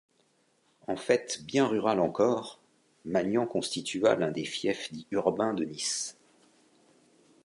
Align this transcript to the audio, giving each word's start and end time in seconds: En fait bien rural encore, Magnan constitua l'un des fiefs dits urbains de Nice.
En 0.87 0.95
fait 0.95 1.43
bien 1.45 1.67
rural 1.67 1.99
encore, 1.99 2.59
Magnan 3.05 3.45
constitua 3.45 4.15
l'un 4.15 4.31
des 4.31 4.45
fiefs 4.45 4.91
dits 4.91 5.05
urbains 5.11 5.53
de 5.53 5.63
Nice. 5.63 6.17